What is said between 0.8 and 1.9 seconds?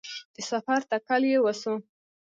تکل یې وسو